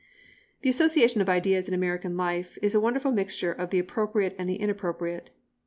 [0.63, 4.49] The association of ideas in American life is a wonderful mixture of the appropriate and
[4.49, 5.29] the inappropriate.